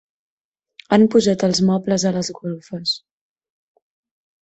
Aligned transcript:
Han 0.97 1.05
pujat 1.17 1.45
els 1.49 1.63
mobles 1.69 2.07
a 2.09 2.15
les 2.19 2.35
golfes. 2.41 2.99